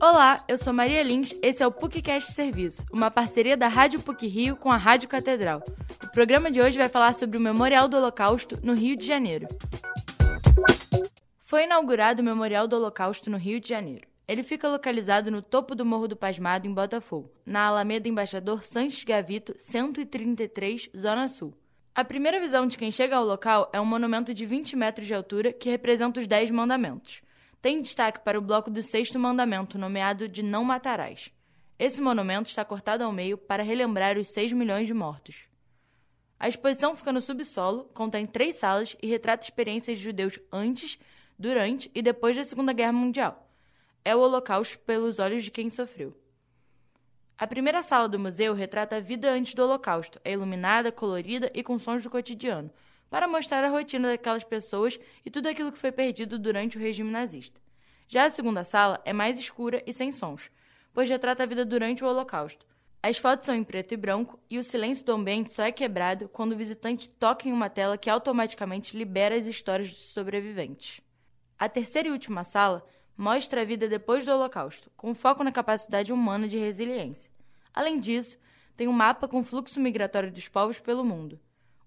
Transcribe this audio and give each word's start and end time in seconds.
Olá, 0.00 0.44
eu 0.46 0.56
sou 0.56 0.72
Maria 0.72 1.02
Lins, 1.02 1.34
esse 1.42 1.60
é 1.60 1.66
o 1.66 1.72
PUCcast 1.72 2.32
Serviço, 2.32 2.86
uma 2.92 3.10
parceria 3.10 3.56
da 3.56 3.66
Rádio 3.66 4.00
PUC 4.00 4.28
Rio 4.28 4.54
com 4.54 4.70
a 4.70 4.76
Rádio 4.76 5.08
Catedral. 5.08 5.60
O 6.04 6.12
programa 6.12 6.52
de 6.52 6.60
hoje 6.60 6.78
vai 6.78 6.88
falar 6.88 7.16
sobre 7.16 7.36
o 7.36 7.40
Memorial 7.40 7.88
do 7.88 7.96
Holocausto 7.96 8.56
no 8.62 8.74
Rio 8.74 8.96
de 8.96 9.04
Janeiro. 9.04 9.48
Foi 11.40 11.64
inaugurado 11.64 12.22
o 12.22 12.24
Memorial 12.24 12.68
do 12.68 12.76
Holocausto 12.76 13.28
no 13.28 13.36
Rio 13.36 13.58
de 13.58 13.68
Janeiro. 13.68 14.06
Ele 14.28 14.44
fica 14.44 14.68
localizado 14.68 15.32
no 15.32 15.42
topo 15.42 15.74
do 15.74 15.84
Morro 15.84 16.06
do 16.06 16.16
Pasmado, 16.16 16.68
em 16.68 16.72
Botafogo, 16.72 17.32
na 17.44 17.66
Alameda 17.66 18.08
Embaixador 18.08 18.62
Sanches 18.62 19.02
Gavito, 19.02 19.52
133, 19.58 20.90
Zona 20.96 21.26
Sul. 21.26 21.52
A 21.92 22.04
primeira 22.04 22.38
visão 22.38 22.68
de 22.68 22.78
quem 22.78 22.92
chega 22.92 23.16
ao 23.16 23.24
local 23.24 23.68
é 23.72 23.80
um 23.80 23.84
monumento 23.84 24.32
de 24.32 24.46
20 24.46 24.76
metros 24.76 25.08
de 25.08 25.14
altura 25.14 25.52
que 25.52 25.68
representa 25.68 26.20
os 26.20 26.28
Dez 26.28 26.52
Mandamentos. 26.52 27.20
Tem 27.60 27.82
destaque 27.82 28.20
para 28.20 28.38
o 28.38 28.42
bloco 28.42 28.70
do 28.70 28.80
sexto 28.82 29.18
mandamento, 29.18 29.76
nomeado 29.76 30.28
de 30.28 30.44
Não 30.44 30.62
Matarás. 30.62 31.32
Esse 31.76 32.00
monumento 32.00 32.48
está 32.48 32.64
cortado 32.64 33.02
ao 33.02 33.10
meio 33.10 33.36
para 33.36 33.64
relembrar 33.64 34.16
os 34.16 34.28
6 34.28 34.52
milhões 34.52 34.86
de 34.86 34.94
mortos. 34.94 35.48
A 36.38 36.46
exposição 36.46 36.94
fica 36.94 37.12
no 37.12 37.20
subsolo, 37.20 37.86
contém 37.92 38.28
três 38.28 38.54
salas 38.54 38.96
e 39.02 39.08
retrata 39.08 39.42
experiências 39.42 39.98
de 39.98 40.04
judeus 40.04 40.38
antes, 40.52 41.00
durante 41.36 41.90
e 41.92 42.00
depois 42.00 42.36
da 42.36 42.44
Segunda 42.44 42.72
Guerra 42.72 42.92
Mundial. 42.92 43.50
É 44.04 44.14
o 44.14 44.20
Holocausto 44.20 44.78
pelos 44.78 45.18
olhos 45.18 45.42
de 45.42 45.50
quem 45.50 45.68
sofreu. 45.68 46.16
A 47.36 47.44
primeira 47.44 47.82
sala 47.82 48.08
do 48.08 48.20
museu 48.20 48.54
retrata 48.54 48.96
a 48.96 49.00
vida 49.00 49.32
antes 49.32 49.54
do 49.54 49.64
Holocausto, 49.64 50.20
é 50.24 50.32
iluminada, 50.32 50.92
colorida 50.92 51.50
e 51.52 51.64
com 51.64 51.76
sons 51.76 52.04
do 52.04 52.10
cotidiano 52.10 52.70
para 53.10 53.28
mostrar 53.28 53.64
a 53.64 53.68
rotina 53.68 54.08
daquelas 54.08 54.44
pessoas 54.44 54.98
e 55.24 55.30
tudo 55.30 55.48
aquilo 55.48 55.72
que 55.72 55.78
foi 55.78 55.92
perdido 55.92 56.38
durante 56.38 56.76
o 56.76 56.80
regime 56.80 57.10
nazista. 57.10 57.60
Já 58.06 58.24
a 58.24 58.30
segunda 58.30 58.64
sala 58.64 59.00
é 59.04 59.12
mais 59.12 59.38
escura 59.38 59.82
e 59.86 59.92
sem 59.92 60.10
sons, 60.10 60.50
pois 60.92 61.08
retrata 61.08 61.42
a 61.42 61.46
vida 61.46 61.64
durante 61.64 62.02
o 62.02 62.06
Holocausto. 62.06 62.66
As 63.02 63.16
fotos 63.16 63.46
são 63.46 63.54
em 63.54 63.62
preto 63.62 63.94
e 63.94 63.96
branco 63.96 64.40
e 64.50 64.58
o 64.58 64.64
silêncio 64.64 65.04
do 65.04 65.12
ambiente 65.12 65.52
só 65.52 65.62
é 65.62 65.70
quebrado 65.70 66.28
quando 66.28 66.52
o 66.52 66.56
visitante 66.56 67.08
toca 67.08 67.48
em 67.48 67.52
uma 67.52 67.70
tela 67.70 67.96
que 67.96 68.10
automaticamente 68.10 68.96
libera 68.96 69.36
as 69.36 69.46
histórias 69.46 69.90
dos 69.90 70.12
sobreviventes. 70.12 71.00
A 71.58 71.68
terceira 71.68 72.08
e 72.08 72.12
última 72.12 72.44
sala 72.44 72.84
mostra 73.16 73.62
a 73.62 73.64
vida 73.64 73.88
depois 73.88 74.24
do 74.24 74.32
Holocausto, 74.32 74.90
com 74.96 75.14
foco 75.14 75.44
na 75.44 75.52
capacidade 75.52 76.12
humana 76.12 76.48
de 76.48 76.58
resiliência. 76.58 77.30
Além 77.72 77.98
disso, 77.98 78.38
tem 78.76 78.88
um 78.88 78.92
mapa 78.92 79.28
com 79.28 79.40
o 79.40 79.44
fluxo 79.44 79.80
migratório 79.80 80.32
dos 80.32 80.48
povos 80.48 80.80
pelo 80.80 81.04
mundo. 81.04 81.38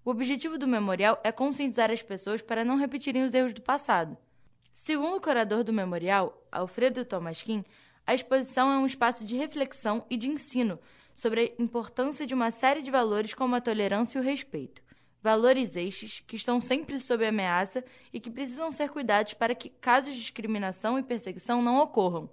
O 0.04 0.10
objetivo 0.10 0.58
do 0.58 0.66
memorial 0.66 1.20
é 1.22 1.30
conscientizar 1.30 1.88
as 1.88 2.02
pessoas 2.02 2.42
para 2.42 2.64
não 2.64 2.76
repetirem 2.76 3.22
os 3.22 3.32
erros 3.32 3.54
do 3.54 3.62
passado. 3.62 4.16
Segundo 4.72 5.16
o 5.16 5.20
curador 5.20 5.62
do 5.62 5.72
memorial, 5.72 6.44
Alfredo 6.50 7.04
Tomasquim, 7.04 7.64
a 8.04 8.12
exposição 8.12 8.72
é 8.72 8.78
um 8.78 8.86
espaço 8.86 9.24
de 9.24 9.36
reflexão 9.36 10.04
e 10.10 10.16
de 10.16 10.28
ensino 10.28 10.76
sobre 11.14 11.54
a 11.56 11.62
importância 11.62 12.26
de 12.26 12.34
uma 12.34 12.50
série 12.50 12.82
de 12.82 12.90
valores 12.90 13.32
como 13.32 13.54
a 13.54 13.60
tolerância 13.60 14.18
e 14.18 14.20
o 14.20 14.24
respeito. 14.24 14.82
Valores 15.22 15.76
estes 15.76 16.18
que 16.18 16.34
estão 16.34 16.60
sempre 16.60 16.98
sob 16.98 17.24
ameaça 17.24 17.84
e 18.12 18.18
que 18.18 18.28
precisam 18.28 18.72
ser 18.72 18.90
cuidados 18.90 19.34
para 19.34 19.54
que 19.54 19.68
casos 19.68 20.14
de 20.14 20.18
discriminação 20.18 20.98
e 20.98 21.02
perseguição 21.04 21.62
não 21.62 21.78
ocorram. 21.78 22.28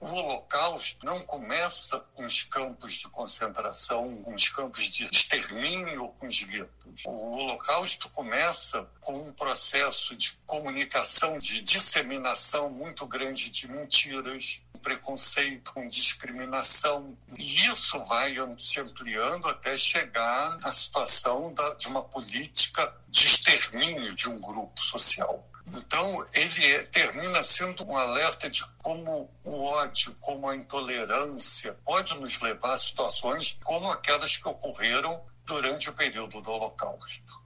O 0.00 0.06
Holocausto 0.06 1.04
não 1.04 1.22
começa 1.22 1.98
com 2.14 2.24
os 2.24 2.42
campos 2.42 2.94
de 2.94 3.08
concentração, 3.08 4.22
com 4.22 4.34
os 4.34 4.48
campos 4.48 4.90
de 4.90 5.04
extermínio 5.10 6.02
ou 6.02 6.08
com 6.10 6.26
os 6.26 6.42
guetos. 6.42 7.04
O 7.06 7.10
Holocausto 7.10 8.08
começa 8.10 8.88
com 9.00 9.28
um 9.28 9.32
processo 9.32 10.14
de 10.14 10.32
comunicação, 10.46 11.38
de 11.38 11.62
disseminação 11.62 12.68
muito 12.70 13.06
grande 13.06 13.50
de 13.50 13.66
mentiras, 13.70 14.60
preconceito, 14.82 15.72
com 15.72 15.88
discriminação. 15.88 17.16
E 17.36 17.66
isso 17.66 17.98
vai 18.04 18.34
se 18.58 18.78
ampliando 18.78 19.48
até 19.48 19.74
chegar 19.76 20.58
à 20.62 20.72
situação 20.72 21.54
de 21.78 21.88
uma 21.88 22.02
política 22.02 22.94
de 23.08 23.26
extermínio 23.26 24.14
de 24.14 24.28
um 24.28 24.38
grupo 24.38 24.82
social. 24.82 25.48
Então, 25.72 26.26
ele 26.34 26.84
termina 26.86 27.42
sendo 27.42 27.84
um 27.86 27.96
alerta 27.96 28.50
de 28.50 28.62
como 28.82 29.30
o 29.42 29.64
ódio, 29.64 30.14
como 30.20 30.48
a 30.48 30.56
intolerância 30.56 31.78
pode 31.84 32.14
nos 32.18 32.40
levar 32.40 32.72
a 32.72 32.78
situações 32.78 33.58
como 33.64 33.90
aquelas 33.90 34.36
que 34.36 34.48
ocorreram 34.48 35.22
durante 35.44 35.88
o 35.88 35.92
período 35.94 36.40
do 36.40 36.50
Holocausto. 36.50 37.42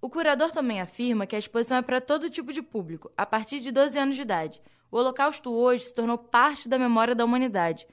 O 0.00 0.10
curador 0.10 0.50
também 0.50 0.80
afirma 0.80 1.26
que 1.26 1.36
a 1.36 1.38
exposição 1.38 1.78
é 1.78 1.82
para 1.82 2.00
todo 2.00 2.28
tipo 2.28 2.52
de 2.52 2.60
público, 2.60 3.10
a 3.16 3.24
partir 3.24 3.60
de 3.60 3.70
12 3.70 3.98
anos 3.98 4.16
de 4.16 4.22
idade. 4.22 4.60
O 4.90 4.96
Holocausto 4.96 5.50
hoje 5.52 5.84
se 5.84 5.94
tornou 5.94 6.18
parte 6.18 6.68
da 6.68 6.78
memória 6.78 7.14
da 7.14 7.24
humanidade. 7.24 7.86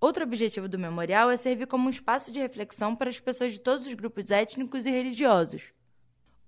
Outro 0.00 0.22
objetivo 0.22 0.68
do 0.68 0.78
memorial 0.78 1.30
é 1.30 1.36
servir 1.36 1.66
como 1.66 1.86
um 1.86 1.90
espaço 1.90 2.30
de 2.30 2.38
reflexão 2.38 2.94
para 2.94 3.10
as 3.10 3.18
pessoas 3.18 3.52
de 3.52 3.58
todos 3.58 3.86
os 3.86 3.94
grupos 3.94 4.30
étnicos 4.30 4.86
e 4.86 4.90
religiosos. 4.90 5.62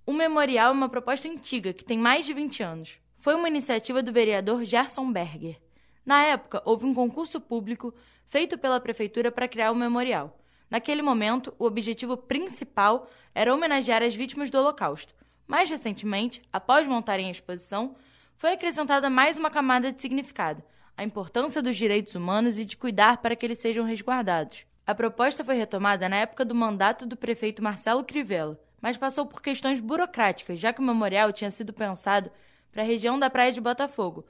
O 0.09 0.13
memorial 0.15 0.71
é 0.71 0.75
uma 0.75 0.89
proposta 0.89 1.29
antiga, 1.29 1.75
que 1.75 1.85
tem 1.85 1.99
mais 1.99 2.25
de 2.25 2.33
20 2.33 2.63
anos. 2.63 2.99
Foi 3.19 3.35
uma 3.35 3.47
iniciativa 3.47 4.03
do 4.03 4.11
vereador 4.11 4.65
Gerson 4.65 5.13
Berger. 5.13 5.61
Na 6.03 6.25
época, 6.25 6.63
houve 6.65 6.87
um 6.87 6.95
concurso 6.95 7.39
público 7.39 7.93
feito 8.25 8.57
pela 8.57 8.81
prefeitura 8.81 9.31
para 9.31 9.47
criar 9.47 9.71
o 9.71 9.75
memorial. 9.75 10.41
Naquele 10.71 11.03
momento, 11.03 11.55
o 11.59 11.67
objetivo 11.67 12.17
principal 12.17 13.07
era 13.35 13.53
homenagear 13.53 14.03
as 14.03 14.15
vítimas 14.15 14.49
do 14.49 14.57
Holocausto. 14.57 15.15
Mais 15.47 15.69
recentemente, 15.69 16.41
após 16.51 16.87
montarem 16.87 17.29
a 17.29 17.31
exposição, 17.31 17.95
foi 18.35 18.55
acrescentada 18.55 19.11
mais 19.11 19.37
uma 19.37 19.51
camada 19.51 19.93
de 19.93 20.01
significado: 20.01 20.63
a 20.97 21.05
importância 21.05 21.61
dos 21.61 21.77
direitos 21.77 22.15
humanos 22.15 22.57
e 22.57 22.65
de 22.65 22.79
cuidar 22.79 23.19
para 23.19 23.37
que 23.37 23.45
eles 23.45 23.59
sejam 23.59 23.85
resguardados. 23.85 24.65
A 24.87 24.95
proposta 24.95 25.45
foi 25.45 25.57
retomada 25.57 26.09
na 26.09 26.17
época 26.17 26.47
do 26.47 26.55
mandato 26.55 27.05
do 27.05 27.15
prefeito 27.15 27.63
Marcelo 27.63 28.03
Crivella 28.03 28.59
mas 28.81 28.97
passou 28.97 29.27
por 29.27 29.43
questões 29.43 29.81
burocráticas, 29.81 30.59
já 30.59 30.73
que 30.73 30.81
o 30.81 30.85
memorial 30.85 31.33
tinha 31.33 31.51
sido 31.51 31.73
pensado 31.73 32.31
para 32.71 32.83
a 32.83 32.87
região 32.87 33.19
da 33.19 33.31
Praia 33.31 33.53
de 33.53 33.61
Botafogo, 33.61 34.25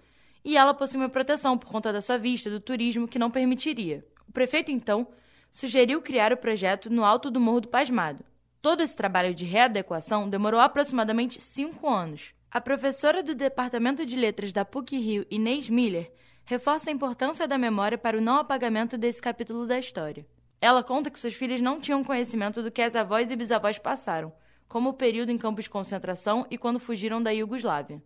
e 0.45 0.57
ela 0.57 0.73
possui 0.73 0.99
uma 0.99 1.09
proteção 1.09 1.59
por 1.59 1.69
conta 1.69 1.93
da 1.93 2.01
sua 2.01 2.17
vista 2.17 2.49
do 2.49 2.61
turismo 2.61 3.09
que 3.09 3.19
não 3.19 3.31
permitiria. 3.31 4.05
O 4.29 4.33
prefeito, 4.33 4.71
então, 4.71 5.07
sugeriu 5.51 6.01
criar 6.01 6.33
o 6.33 6.37
projeto 6.37 6.91
no 6.91 7.05
alto 7.05 7.31
do 7.31 7.41
Morro 7.41 7.63
do 7.63 7.69
Pasmado. 7.69 8.25
Todo 8.61 8.83
esse 8.83 8.97
trabalho 8.97 9.35
de 9.35 9.45
readequação 9.45 10.29
demorou 10.29 10.61
aproximadamente 10.61 11.41
cinco 11.41 11.89
anos. 11.89 12.33
A 12.51 12.61
professora 12.61 13.23
do 13.23 13.35
Departamento 13.35 14.07
de 14.07 14.17
Letras 14.17 14.53
da 14.53 14.65
PUC-Rio, 14.65 15.27
Inês 15.31 15.69
Miller, 15.69 16.11
reforça 16.45 16.91
a 16.91 16.93
importância 16.93 17.47
da 17.47 17.59
memória 17.59 17.99
para 17.99 18.17
o 18.17 18.21
não 18.21 18.37
apagamento 18.37 18.97
desse 18.97 19.21
capítulo 19.21 19.67
da 19.67 19.79
história. 19.79 20.27
Ela 20.61 20.83
conta 20.83 21.11
que 21.11 21.19
suas 21.19 21.35
filhas 21.35 21.61
não 21.61 21.81
tinham 21.81 22.03
conhecimento 22.03 22.63
do 22.63 22.71
que 22.71 22.83
as 22.83 22.97
avós 22.97 23.31
e 23.31 23.37
bisavós 23.37 23.79
passaram, 23.79 24.33
como 24.69 24.91
o 24.91 24.95
período 24.95 25.31
em 25.31 25.39
campos 25.39 25.65
de 25.65 25.71
concentração 25.71 26.47
e 26.51 26.59
quando 26.59 26.81
fugiram 26.81 27.23
da 27.23 27.31
Iugoslávia. 27.31 28.03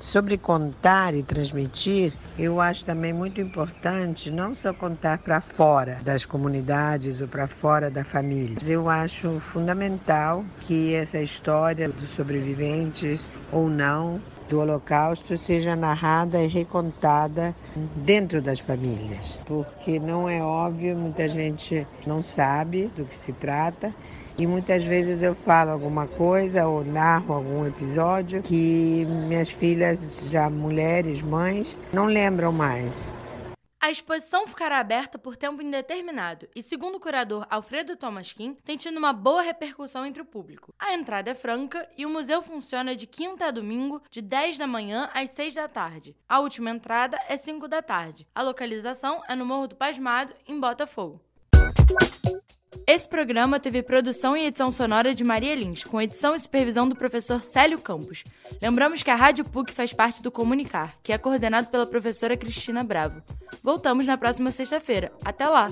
Sobre 0.00 0.38
contar 0.38 1.14
e 1.14 1.22
transmitir, 1.22 2.14
eu 2.38 2.58
acho 2.58 2.84
também 2.86 3.12
muito 3.12 3.38
importante 3.38 4.30
não 4.30 4.54
só 4.54 4.72
contar 4.72 5.18
para 5.18 5.42
fora 5.42 6.00
das 6.02 6.24
comunidades 6.24 7.20
ou 7.20 7.28
para 7.28 7.46
fora 7.46 7.90
da 7.90 8.02
família. 8.02 8.56
Eu 8.66 8.88
acho 8.88 9.38
fundamental 9.38 10.44
que 10.60 10.94
essa 10.94 11.20
história 11.20 11.86
dos 11.88 12.10
sobreviventes 12.10 13.30
ou 13.52 13.68
não 13.68 14.22
do 14.48 14.58
Holocausto 14.58 15.36
seja 15.36 15.76
narrada 15.76 16.42
e 16.42 16.48
recontada 16.48 17.54
dentro 17.94 18.42
das 18.42 18.58
famílias, 18.58 19.40
porque 19.46 20.00
não 20.00 20.28
é 20.28 20.42
óbvio, 20.42 20.96
muita 20.96 21.28
gente 21.28 21.86
não 22.04 22.20
sabe 22.20 22.90
do 22.96 23.04
que 23.04 23.16
se 23.16 23.32
trata. 23.32 23.94
E 24.40 24.46
muitas 24.46 24.82
vezes 24.82 25.20
eu 25.20 25.34
falo 25.34 25.70
alguma 25.70 26.06
coisa 26.06 26.66
ou 26.66 26.82
narro 26.82 27.34
algum 27.34 27.66
episódio 27.66 28.40
que 28.40 29.04
minhas 29.04 29.50
filhas, 29.50 30.30
já 30.30 30.48
mulheres, 30.48 31.20
mães, 31.20 31.76
não 31.92 32.06
lembram 32.06 32.50
mais. 32.50 33.12
A 33.78 33.90
exposição 33.90 34.46
ficará 34.46 34.78
aberta 34.78 35.18
por 35.18 35.36
tempo 35.36 35.60
indeterminado 35.60 36.48
e, 36.56 36.62
segundo 36.62 36.94
o 36.94 37.00
curador 37.00 37.46
Alfredo 37.50 37.98
Thomas 37.98 38.32
Kim, 38.32 38.54
tem 38.64 38.78
tido 38.78 38.96
uma 38.96 39.12
boa 39.12 39.42
repercussão 39.42 40.06
entre 40.06 40.22
o 40.22 40.24
público. 40.26 40.72
A 40.78 40.94
entrada 40.94 41.30
é 41.30 41.34
franca 41.34 41.86
e 41.98 42.06
o 42.06 42.10
museu 42.10 42.40
funciona 42.40 42.96
de 42.96 43.06
quinta 43.06 43.44
a 43.44 43.50
domingo, 43.50 44.02
de 44.10 44.22
10 44.22 44.56
da 44.56 44.66
manhã 44.66 45.10
às 45.12 45.28
6 45.32 45.52
da 45.52 45.68
tarde. 45.68 46.16
A 46.26 46.40
última 46.40 46.70
entrada 46.70 47.18
é 47.28 47.36
5 47.36 47.68
da 47.68 47.82
tarde. 47.82 48.26
A 48.34 48.40
localização 48.40 49.22
é 49.28 49.34
no 49.34 49.44
Morro 49.44 49.68
do 49.68 49.76
Pasmado, 49.76 50.32
em 50.48 50.58
Botafogo. 50.58 51.20
Esse 52.86 53.08
programa 53.08 53.60
teve 53.60 53.84
produção 53.84 54.36
e 54.36 54.46
edição 54.46 54.72
sonora 54.72 55.14
de 55.14 55.22
Maria 55.22 55.54
Lins, 55.54 55.84
com 55.84 56.02
edição 56.02 56.34
e 56.34 56.40
supervisão 56.40 56.88
do 56.88 56.96
professor 56.96 57.40
Célio 57.40 57.80
Campos. 57.80 58.24
Lembramos 58.60 59.02
que 59.02 59.10
a 59.10 59.14
Rádio 59.14 59.44
PUC 59.44 59.72
faz 59.72 59.92
parte 59.92 60.20
do 60.20 60.30
Comunicar, 60.30 60.96
que 61.02 61.12
é 61.12 61.18
coordenado 61.18 61.68
pela 61.68 61.86
professora 61.86 62.36
Cristina 62.36 62.82
Bravo. 62.82 63.22
Voltamos 63.62 64.06
na 64.06 64.18
próxima 64.18 64.50
sexta-feira. 64.50 65.12
Até 65.24 65.46
lá! 65.46 65.68